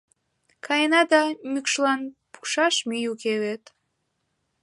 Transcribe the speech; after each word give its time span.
Каена 0.65 1.01
да, 1.11 1.21
мӱкшлан 1.51 2.01
пукшаш 2.31 2.75
мӱй 2.87 3.05
уке 3.13 3.33
вет. 3.43 3.63